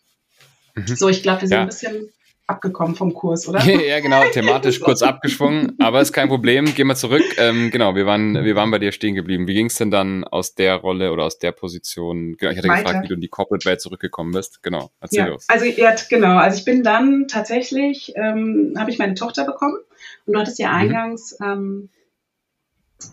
[0.74, 0.86] Mhm.
[0.86, 1.62] So, ich glaube, wir sind ja.
[1.62, 2.08] ein bisschen
[2.46, 3.60] abgekommen vom Kurs, oder?
[3.64, 6.66] ja, genau, thematisch kurz abgeschwungen, aber ist kein Problem.
[6.74, 7.22] Gehen wir zurück.
[7.38, 9.46] Ähm, genau, wir waren, wir waren bei dir stehen geblieben.
[9.46, 12.36] Wie ging es denn dann aus der Rolle oder aus der Position?
[12.36, 12.82] Genau, ich hatte Weiter.
[12.82, 14.62] gefragt, wie du in die Corporate-Welt zurückgekommen bist.
[14.62, 15.46] Genau, erzähl ja, los.
[15.48, 19.78] Also ja, genau, also ich bin dann tatsächlich, ähm, habe ich meine Tochter bekommen
[20.26, 20.74] und du hattest ja mhm.
[20.74, 21.46] eingangs mhm.
[21.46, 21.88] ähm,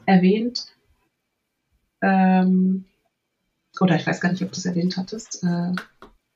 [0.06, 0.66] erwähnt,
[2.02, 2.86] ähm,
[3.80, 5.72] oder ich weiß gar nicht, ob du es erwähnt hattest, äh,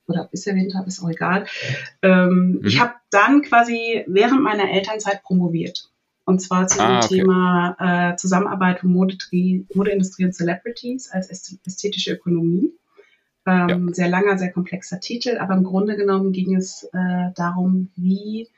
[0.08, 1.46] oder bis erwähnt habe, ist auch egal.
[2.02, 2.66] Ähm, mhm.
[2.66, 5.90] Ich habe dann quasi während meiner Elternzeit promoviert.
[6.26, 7.08] Und zwar zu ah, dem okay.
[7.20, 9.66] Thema äh, Zusammenarbeit von Modeindustrie
[10.26, 12.74] und Celebrities als ästhetische Ökonomie.
[13.46, 13.94] Ähm, ja.
[13.94, 18.50] Sehr langer, sehr komplexer Titel, aber im Grunde genommen ging es äh, darum, wie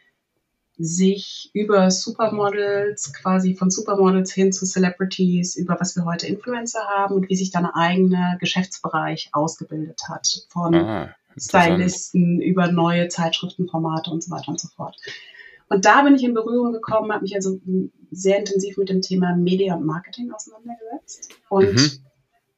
[0.77, 7.15] sich über Supermodels, quasi von Supermodels hin zu Celebrities, über was wir heute Influencer haben
[7.15, 10.45] und wie sich dann ein eigener Geschäftsbereich ausgebildet hat.
[10.49, 11.15] Von ah.
[11.39, 14.95] Stylisten, über neue Zeitschriftenformate und so weiter und so fort.
[15.69, 17.60] Und da bin ich in Berührung gekommen, habe mich also
[18.12, 21.91] sehr intensiv mit dem Thema Media und Marketing auseinandergesetzt und mhm.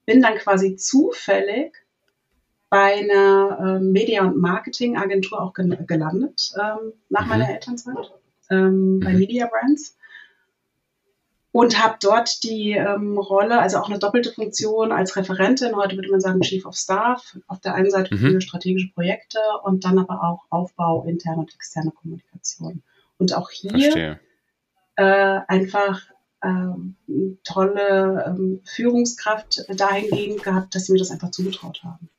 [0.05, 1.73] bin dann quasi zufällig
[2.69, 7.29] bei einer äh, Media- und Marketing-Agentur auch gelandet ähm, nach mhm.
[7.29, 8.13] meiner Elternzeit
[8.51, 9.19] ähm, bei mhm.
[9.19, 9.97] Media Brands
[11.51, 16.11] und habe dort die ähm, Rolle, also auch eine doppelte Funktion als Referentin, heute würde
[16.11, 18.19] man sagen Chief of Staff, auf der einen Seite mhm.
[18.19, 22.83] für strategische Projekte und dann aber auch Aufbau interne und externe Kommunikation.
[23.17, 24.19] Und auch hier
[24.95, 26.01] äh, einfach
[26.43, 26.95] ähm,
[27.43, 32.09] tolle ähm, Führungskraft dahingehend gehabt, dass sie mir das einfach zugetraut haben.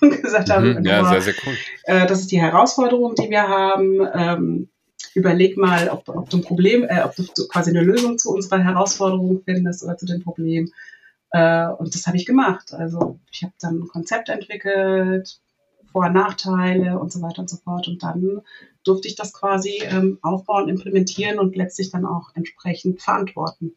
[0.00, 1.54] und gesagt haben, mhm, ja, sehr, sehr cool.
[1.84, 4.00] Äh, das ist die Herausforderung, die wir haben.
[4.14, 4.68] Ähm,
[5.16, 8.62] überleg mal, ob, ob du ein Problem, äh, ob du quasi eine Lösung zu unserer
[8.62, 10.70] Herausforderung findest oder zu dem Problem.
[11.30, 12.74] Äh, und das habe ich gemacht.
[12.74, 15.40] Also ich habe dann ein Konzept entwickelt,
[15.90, 17.88] Vor- und Nachteile und so weiter und so fort.
[17.88, 18.42] Und dann
[18.84, 23.74] durfte ich das quasi ähm, aufbauen, implementieren und letztlich dann auch entsprechend verantworten.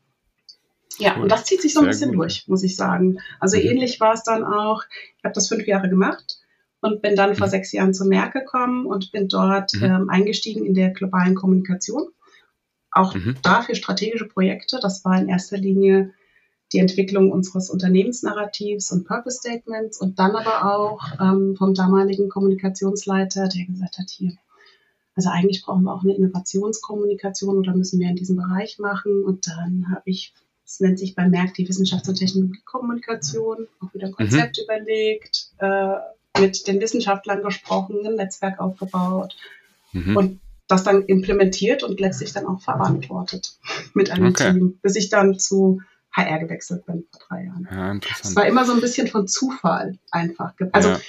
[0.97, 1.23] Ja, cool.
[1.23, 2.23] und das zieht sich so ein Sehr bisschen gut.
[2.25, 3.19] durch, muss ich sagen.
[3.39, 3.63] Also mhm.
[3.63, 4.83] ähnlich war es dann auch,
[5.17, 6.38] ich habe das fünf Jahre gemacht
[6.81, 7.51] und bin dann vor mhm.
[7.51, 9.83] sechs Jahren zu Merck gekommen und bin dort mhm.
[9.83, 12.07] ähm, eingestiegen in der globalen Kommunikation.
[12.91, 13.35] Auch mhm.
[13.43, 14.79] dafür strategische Projekte.
[14.81, 16.13] Das war in erster Linie
[16.71, 23.47] die Entwicklung unseres Unternehmensnarrativs und Purpose Statements und dann aber auch ähm, vom damaligen Kommunikationsleiter,
[23.47, 24.33] der gesagt hat, hier,
[25.15, 29.23] also eigentlich brauchen wir auch eine Innovationskommunikation oder müssen wir in diesem Bereich machen.
[29.23, 34.07] Und dann habe ich, es nennt sich bei Merck die Wissenschafts- und Technologiekommunikation, auch wieder
[34.07, 34.63] ein Konzept mhm.
[34.63, 35.95] überlegt, äh,
[36.37, 39.35] mit den Wissenschaftlern gesprochen, ein Netzwerk aufgebaut
[39.93, 40.17] mhm.
[40.17, 43.57] und das dann implementiert und letztlich dann auch verantwortet
[43.93, 44.51] mit einem okay.
[44.51, 47.67] Team, bis ich dann zu HR gewechselt bin vor drei Jahren.
[47.71, 48.25] Ja, interessant.
[48.25, 50.53] Es war immer so ein bisschen von Zufall einfach.
[50.71, 50.99] Also ja.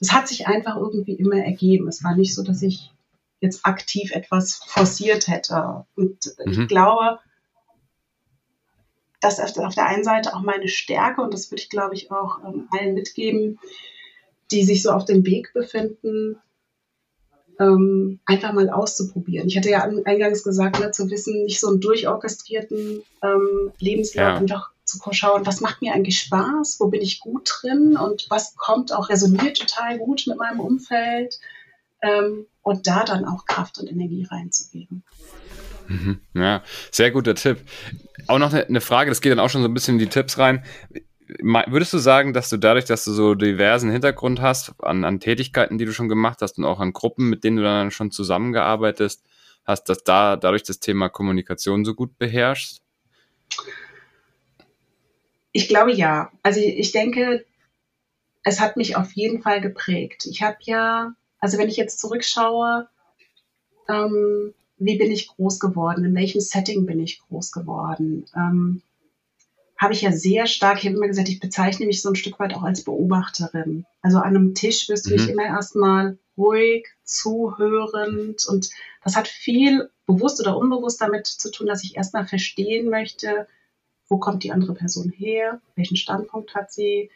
[0.00, 1.88] es hat sich einfach irgendwie immer ergeben.
[1.88, 2.92] Es war nicht so, dass ich
[3.40, 5.84] jetzt aktiv etwas forciert hätte.
[5.96, 6.52] Und mhm.
[6.52, 7.18] ich glaube,
[9.20, 12.38] dass auf der einen Seite auch meine Stärke, und das würde ich, glaube ich, auch
[12.44, 13.58] ähm, allen mitgeben,
[14.50, 16.36] die sich so auf dem Weg befinden,
[17.60, 19.48] ähm, einfach mal auszuprobieren.
[19.48, 24.36] Ich hatte ja eingangs gesagt, ne, zu wissen, nicht so einen durchorchestrierten ähm, Lebenslauf, ja.
[24.36, 28.56] einfach zu schauen, was macht mir eigentlich Spaß, wo bin ich gut drin und was
[28.56, 31.38] kommt auch, resoniert total gut mit meinem Umfeld
[32.00, 35.02] ähm, und da dann auch Kraft und Energie reinzugeben.
[35.88, 36.20] Mhm.
[36.34, 37.58] Ja, sehr guter Tipp.
[38.28, 40.38] Auch noch eine Frage, das geht dann auch schon so ein bisschen in die Tipps
[40.38, 40.64] rein
[41.40, 45.78] würdest du sagen, dass du dadurch, dass du so diversen Hintergrund hast, an, an Tätigkeiten,
[45.78, 49.18] die du schon gemacht hast und auch an Gruppen, mit denen du dann schon zusammengearbeitet
[49.64, 52.82] hast, dass da dadurch das Thema Kommunikation so gut beherrschst?
[55.52, 56.30] Ich glaube ja.
[56.42, 57.44] Also ich denke,
[58.42, 60.26] es hat mich auf jeden Fall geprägt.
[60.26, 62.88] Ich habe ja, also wenn ich jetzt zurückschaue,
[63.88, 66.04] ähm, wie bin ich groß geworden?
[66.04, 68.24] In welchem Setting bin ich groß geworden?
[68.34, 68.82] Ähm,
[69.78, 72.38] habe ich ja sehr stark, ich habe immer gesagt, ich bezeichne mich so ein Stück
[72.40, 73.86] weit auch als Beobachterin.
[74.02, 75.16] Also an einem Tisch wirst du mhm.
[75.16, 78.70] mich immer erstmal ruhig, zuhörend und
[79.04, 83.46] das hat viel bewusst oder unbewusst damit zu tun, dass ich erstmal verstehen möchte,
[84.08, 87.10] wo kommt die andere Person her, welchen Standpunkt hat sie,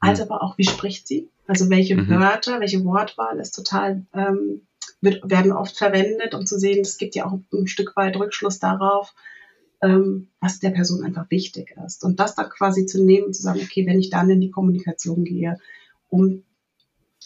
[0.00, 0.24] als mhm.
[0.24, 2.08] aber auch, wie spricht sie, also welche mhm.
[2.08, 4.62] Wörter, welche Wortwahl ist total, ähm,
[5.00, 8.58] wird, werden oft verwendet, um zu sehen, es gibt ja auch ein Stück weit Rückschluss
[8.58, 9.14] darauf,
[9.82, 12.04] was der Person einfach wichtig ist.
[12.04, 14.50] Und das da quasi zu nehmen und zu sagen, okay, wenn ich dann in die
[14.50, 15.58] Kommunikation gehe,
[16.10, 16.44] um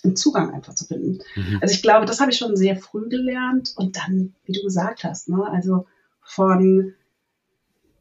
[0.04, 1.18] einen Zugang einfach zu finden.
[1.34, 1.58] Mhm.
[1.62, 5.04] Also ich glaube, das habe ich schon sehr früh gelernt und dann, wie du gesagt
[5.04, 5.86] hast, ne, also
[6.20, 6.94] von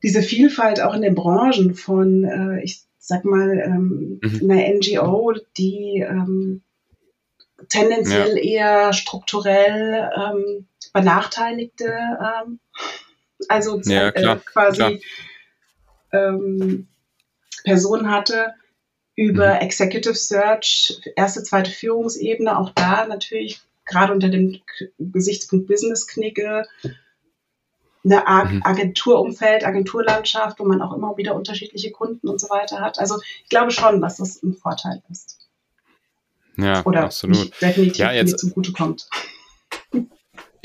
[0.03, 4.51] diese Vielfalt auch in den Branchen von, äh, ich sag mal, ähm, mhm.
[4.51, 6.61] einer NGO, die ähm,
[7.69, 8.43] tendenziell ja.
[8.43, 12.59] eher strukturell ähm, benachteiligte, ähm,
[13.49, 15.01] also ja, äh, quasi
[16.11, 16.87] ähm,
[17.63, 18.53] Personen hatte,
[19.15, 19.61] über mhm.
[19.61, 24.59] Executive Search, erste, zweite Führungsebene, auch da natürlich gerade unter dem
[24.97, 26.65] Gesichtspunkt Business-Knicke,
[28.05, 28.61] eine mhm.
[28.63, 32.99] Agenturumfeld, Agenturlandschaft, wo man auch immer wieder unterschiedliche Kunden und so weiter hat.
[32.99, 35.39] Also ich glaube schon, dass das ein Vorteil ist.
[36.57, 37.51] Ja, Oder absolut.
[37.61, 39.07] definitiv ja, jetzt, mir zugutekommt.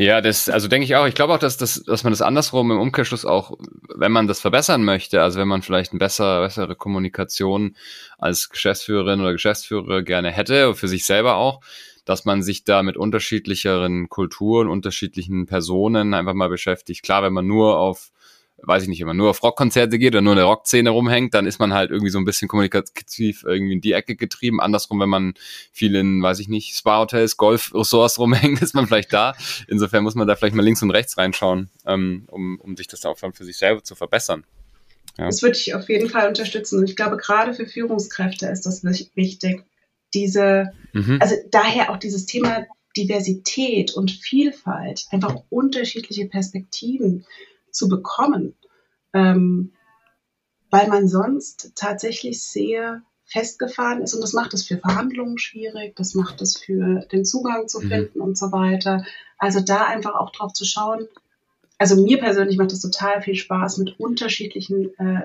[0.00, 1.06] Ja, das, also denke ich auch.
[1.08, 3.58] Ich glaube auch, dass, dass, dass man das andersrum im Umkehrschluss auch,
[3.96, 7.74] wenn man das verbessern möchte, also wenn man vielleicht eine bessere, bessere Kommunikation
[8.16, 11.62] als Geschäftsführerin oder Geschäftsführer gerne hätte, für sich selber auch,
[12.04, 17.02] dass man sich da mit unterschiedlicheren Kulturen, unterschiedlichen Personen einfach mal beschäftigt.
[17.02, 18.12] Klar, wenn man nur auf
[18.62, 21.34] weiß ich nicht, wenn man nur auf Rockkonzerte geht oder nur in der Rockszene rumhängt,
[21.34, 24.60] dann ist man halt irgendwie so ein bisschen kommunikativ irgendwie in die Ecke getrieben.
[24.60, 25.34] Andersrum, wenn man
[25.72, 29.34] viel in, weiß ich nicht, Spa-Hotels, Golf-Ressorts rumhängt, ist man vielleicht da.
[29.68, 33.04] Insofern muss man da vielleicht mal links und rechts reinschauen, ähm, um, um sich das
[33.04, 34.44] auch für sich selber zu verbessern.
[35.16, 35.26] Ja.
[35.26, 36.78] Das würde ich auf jeden Fall unterstützen.
[36.78, 39.64] Und ich glaube, gerade für Führungskräfte ist das wichtig.
[40.14, 41.18] Diese, mhm.
[41.20, 42.66] also daher auch dieses Thema
[42.96, 47.26] Diversität und Vielfalt, einfach unterschiedliche Perspektiven
[47.78, 48.54] zu bekommen,
[49.14, 49.72] ähm,
[50.70, 56.14] weil man sonst tatsächlich sehr festgefahren ist und das macht es für Verhandlungen schwierig, das
[56.14, 57.88] macht es für den Zugang zu mhm.
[57.88, 58.24] finden mhm.
[58.24, 59.04] und so weiter.
[59.38, 61.06] Also da einfach auch drauf zu schauen.
[61.78, 65.22] Also mir persönlich macht es total viel Spaß, mit unterschiedlichen äh,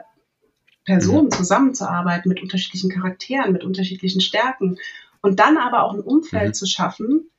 [0.85, 4.77] Personen zusammenzuarbeiten, mit unterschiedlichen Charakteren, mit unterschiedlichen Stärken
[5.21, 6.53] und dann aber auch ein Umfeld mhm.
[6.53, 7.29] zu schaffen.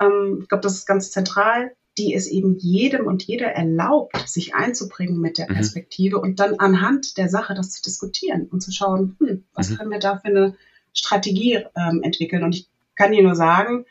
[0.00, 4.54] Ähm, ich glaube, das ist ganz zentral, die es eben jedem und jeder erlaubt, sich
[4.54, 5.54] einzubringen mit der mhm.
[5.54, 6.22] Perspektive mhm.
[6.22, 9.76] und dann anhand der Sache das zu diskutieren und zu schauen, hm, was mhm.
[9.76, 10.56] können wir da für eine
[10.92, 12.42] Strategie ähm, entwickeln.
[12.42, 13.84] Und ich kann dir nur sagen,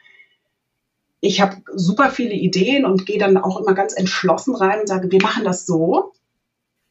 [1.21, 5.09] ich habe super viele Ideen und gehe dann auch immer ganz entschlossen rein und sage,
[5.09, 6.11] wir machen das so.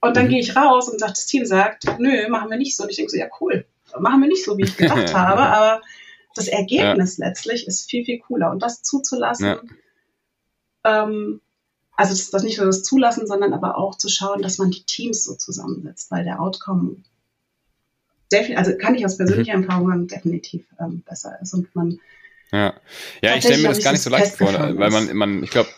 [0.01, 0.31] Und dann mhm.
[0.31, 2.85] gehe ich raus und sagt, das Team sagt, nö, machen wir nicht so.
[2.85, 3.67] Und ich denke so, ja cool,
[4.01, 5.83] machen wir nicht so, wie ich gedacht habe, aber
[6.35, 7.27] das Ergebnis ja.
[7.27, 8.51] letztlich ist viel, viel cooler.
[8.51, 9.61] Und das zuzulassen, ja
[10.85, 11.41] ähm,
[11.97, 14.85] also das, das nicht nur das Zulassen, sondern aber auch zu schauen, dass man die
[14.85, 16.97] Teams so zusammensetzt, weil der Outcome
[18.57, 19.65] also kann ich aus persönlicher mhm.
[19.65, 22.01] Erfahrung sagen, definitiv ähm, besser ist und man
[22.51, 22.75] ja,
[23.23, 25.69] ja ich stelle mir das gar nicht so leicht vor, weil man, man ich glaube,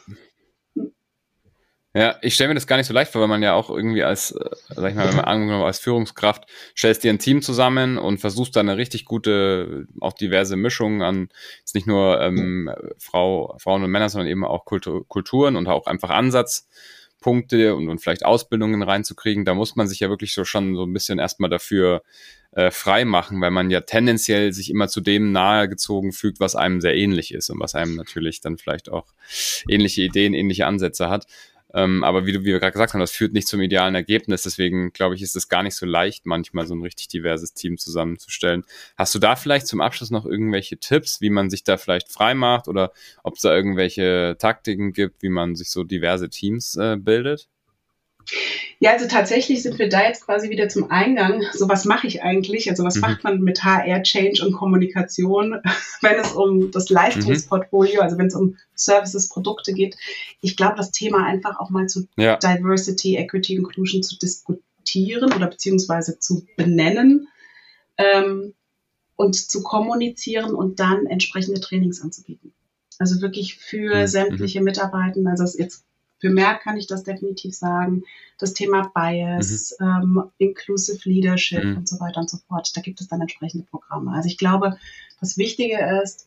[1.96, 4.02] ja, ich stelle mir das gar nicht so leicht vor, weil man ja auch irgendwie
[4.02, 6.44] als, äh, sag ich mal, wenn man angenommen als Führungskraft
[6.76, 11.28] stellst dir ein Team zusammen und versuchst da eine richtig gute, auch diverse Mischung an,
[11.60, 15.86] jetzt nicht nur ähm, Frau, Frauen und Männer, sondern eben auch Kultur, Kulturen und auch
[15.86, 19.44] einfach Ansatzpunkte und, und vielleicht Ausbildungen reinzukriegen.
[19.44, 22.02] Da muss man sich ja wirklich so schon so ein bisschen erstmal dafür
[22.56, 26.80] äh, frei machen, weil man ja tendenziell sich immer zu dem nahegezogen fügt, was einem
[26.80, 29.06] sehr ähnlich ist und was einem natürlich dann vielleicht auch
[29.68, 31.26] ähnliche Ideen, ähnliche Ansätze hat.
[31.74, 34.42] Ähm, aber wie, du, wie wir gerade gesagt haben, das führt nicht zum idealen Ergebnis.
[34.42, 37.78] Deswegen glaube ich, ist es gar nicht so leicht, manchmal so ein richtig diverses Team
[37.78, 38.64] zusammenzustellen.
[38.96, 42.34] Hast du da vielleicht zum Abschluss noch irgendwelche Tipps, wie man sich da vielleicht frei
[42.34, 42.92] macht oder
[43.24, 47.48] ob es da irgendwelche Taktiken gibt, wie man sich so diverse Teams äh, bildet?
[48.80, 51.42] Ja, also tatsächlich sind wir da jetzt quasi wieder zum Eingang.
[51.52, 52.70] So was mache ich eigentlich?
[52.70, 53.00] Also was mhm.
[53.02, 55.60] macht man mit HR, Change und Kommunikation,
[56.02, 58.00] wenn es um das Leistungsportfolio, mhm.
[58.00, 59.96] also wenn es um Services, Produkte geht?
[60.40, 62.36] Ich glaube, das Thema einfach auch mal zu ja.
[62.36, 67.28] Diversity, Equity, Inclusion zu diskutieren oder beziehungsweise zu benennen
[67.98, 68.54] ähm,
[69.16, 72.52] und zu kommunizieren und dann entsprechende Trainings anzubieten.
[72.98, 74.06] Also wirklich für mhm.
[74.06, 75.28] sämtliche Mitarbeitenden.
[75.28, 75.84] Also jetzt
[76.24, 78.04] für mehr kann ich das definitiv sagen.
[78.38, 79.86] Das Thema Bias, mhm.
[79.86, 81.76] ähm, Inclusive Leadership mhm.
[81.76, 82.74] und so weiter und so fort.
[82.74, 84.10] Da gibt es dann entsprechende Programme.
[84.12, 84.78] Also ich glaube,
[85.20, 86.26] das Wichtige ist,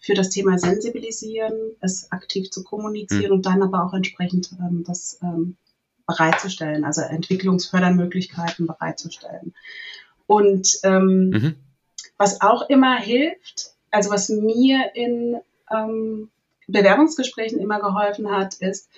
[0.00, 3.36] für das Thema sensibilisieren, es aktiv zu kommunizieren mhm.
[3.36, 5.56] und dann aber auch entsprechend ähm, das ähm,
[6.04, 9.54] bereitzustellen, also Entwicklungsfördermöglichkeiten bereitzustellen.
[10.26, 11.54] Und ähm, mhm.
[12.16, 15.36] was auch immer hilft, also was mir in
[15.70, 16.28] ähm,
[16.68, 18.88] Bewerbungsgesprächen immer geholfen hat, ist,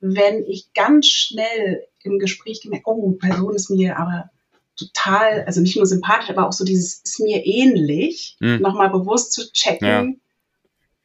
[0.00, 4.30] wenn ich ganz schnell im Gespräch gemerkt, oh, Person ist mir aber
[4.76, 8.60] total, also nicht nur sympathisch, aber auch so dieses ist mir ähnlich, mhm.
[8.60, 10.20] nochmal bewusst zu checken,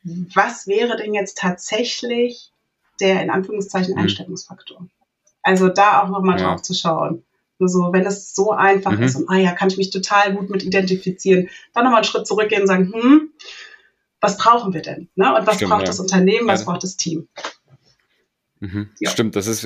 [0.03, 0.13] ja.
[0.35, 2.51] was wäre denn jetzt tatsächlich
[2.99, 4.01] der in Anführungszeichen mhm.
[4.01, 4.87] Einstellungsfaktor?
[5.41, 6.47] Also da auch nochmal ja.
[6.47, 7.23] drauf zu schauen.
[7.59, 9.03] So, wenn es so einfach mhm.
[9.03, 12.25] ist und, ah ja, kann ich mich total gut mit identifizieren, dann nochmal einen Schritt
[12.25, 13.29] zurückgehen und sagen, hm,
[14.21, 15.09] was brauchen wir denn?
[15.15, 15.35] Ne?
[15.35, 15.87] Und was Stimmt, braucht ja.
[15.87, 16.65] das Unternehmen, was ja.
[16.67, 17.27] braucht das Team?
[18.59, 18.91] Mhm.
[18.99, 19.09] Ja.
[19.09, 19.65] Stimmt, das ist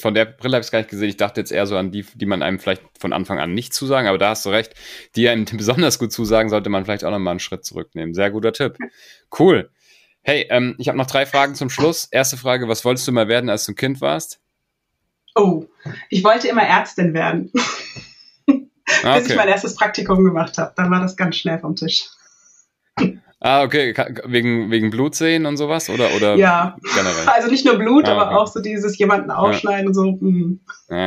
[0.00, 1.10] von der Brille habe ich es gar nicht gesehen.
[1.10, 3.74] Ich dachte jetzt eher so an die, die man einem vielleicht von Anfang an nicht
[3.74, 4.74] zusagen, aber da hast du recht.
[5.14, 8.14] Die einem besonders gut zusagen, sollte man vielleicht auch nochmal einen Schritt zurücknehmen.
[8.14, 8.78] Sehr guter Tipp.
[9.38, 9.70] Cool.
[10.22, 12.08] Hey, ähm, ich habe noch drei Fragen zum Schluss.
[12.10, 14.40] Erste Frage, was wolltest du mal werden, als du ein Kind warst?
[15.34, 15.66] Oh,
[16.08, 17.52] ich wollte immer Ärztin werden.
[18.46, 20.72] Bis ich mein erstes Praktikum gemacht habe.
[20.76, 22.08] Dann war das ganz schnell vom Tisch.
[23.44, 23.92] Ah, okay.
[24.24, 25.90] Wegen, wegen Blutsehen und sowas?
[25.90, 27.26] Oder, oder ja, generell?
[27.26, 28.20] also nicht nur Blut, ah, okay.
[28.20, 29.88] aber auch so dieses jemanden aufschneiden ja.
[29.88, 30.12] und so.
[30.12, 30.60] Mm.
[30.88, 31.06] Ja.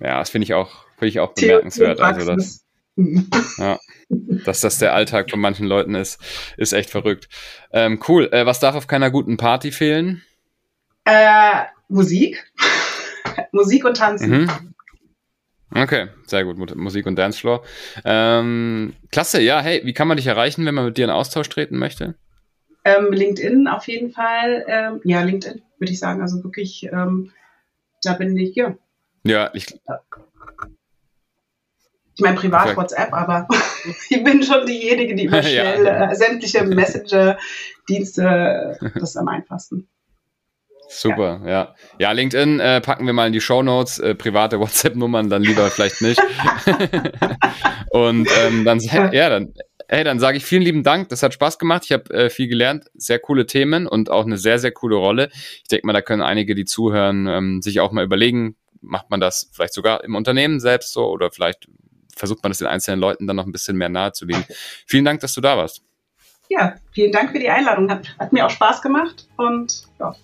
[0.00, 2.00] ja, das finde ich auch, finde ich auch bemerkenswert.
[2.00, 2.64] Also das,
[2.96, 3.20] mm.
[3.58, 6.20] ja, dass das der Alltag von manchen Leuten ist,
[6.56, 7.28] ist echt verrückt.
[7.72, 8.28] Ähm, cool.
[8.32, 10.22] Äh, was darf auf keiner guten Party fehlen?
[11.04, 12.50] Äh, Musik.
[13.52, 14.30] Musik und Tanzen.
[14.30, 14.74] Mhm.
[15.74, 16.74] Okay, sehr gut.
[16.76, 17.62] Musik und Dancefloor.
[18.04, 21.48] Ähm, klasse, ja, hey, wie kann man dich erreichen, wenn man mit dir in Austausch
[21.48, 22.14] treten möchte?
[22.84, 24.64] Ähm, LinkedIn auf jeden Fall.
[24.68, 26.22] Ähm, ja, LinkedIn, würde ich sagen.
[26.22, 27.32] Also wirklich, ähm,
[28.02, 28.76] da bin ich, ja.
[29.24, 29.66] Ja, ich.
[32.14, 32.76] Ich meine, privat okay.
[32.76, 33.48] WhatsApp, aber
[34.08, 36.10] ich bin schon diejenige, die über schnell ja.
[36.10, 39.88] äh, sämtliche Messenger-Dienste, das ist am einfachsten.
[40.88, 41.50] Super, ja.
[41.50, 45.42] Ja, ja LinkedIn äh, packen wir mal in die Show Notes, äh, private WhatsApp-Nummern dann
[45.42, 46.20] lieber vielleicht nicht.
[47.90, 49.54] Und ähm, dann, ja, dann,
[49.88, 51.08] hey, dann sage ich vielen lieben Dank.
[51.08, 51.82] Das hat Spaß gemacht.
[51.84, 55.30] Ich habe äh, viel gelernt, sehr coole Themen und auch eine sehr, sehr coole Rolle.
[55.32, 59.20] Ich denke mal, da können einige, die zuhören, ähm, sich auch mal überlegen, macht man
[59.20, 61.68] das vielleicht sogar im Unternehmen selbst so oder vielleicht
[62.14, 64.44] versucht man das den einzelnen Leuten dann noch ein bisschen mehr nahezulegen.
[64.86, 65.82] Vielen Dank, dass du da warst.
[66.48, 67.90] Ja, vielen Dank für die Einladung.
[67.90, 70.14] Hat, hat mir auch Spaß gemacht und ja,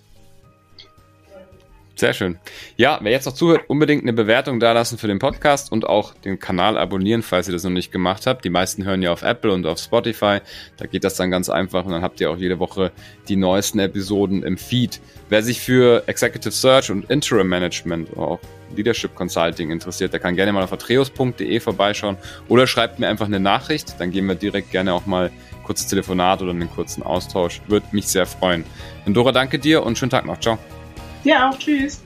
[1.95, 2.39] sehr schön.
[2.75, 6.39] Ja, wer jetzt noch zuhört, unbedingt eine Bewertung dalassen für den Podcast und auch den
[6.39, 8.43] Kanal abonnieren, falls ihr das noch nicht gemacht habt.
[8.45, 10.39] Die meisten hören ja auf Apple und auf Spotify.
[10.77, 12.91] Da geht das dann ganz einfach und dann habt ihr auch jede Woche
[13.27, 15.01] die neuesten Episoden im Feed.
[15.29, 18.39] Wer sich für Executive Search und Interim Management oder auch
[18.75, 23.39] Leadership Consulting interessiert, der kann gerne mal auf atreus.de vorbeischauen oder schreibt mir einfach eine
[23.39, 23.99] Nachricht.
[23.99, 25.31] Dann gehen wir direkt gerne auch mal
[25.63, 27.61] kurzes Telefonat oder einen kurzen Austausch.
[27.67, 28.65] Würde mich sehr freuen.
[29.05, 30.39] Und Dora, danke dir und schönen Tag noch.
[30.39, 30.57] Ciao.
[31.23, 31.57] Dir auch.
[31.57, 32.01] Tschüss.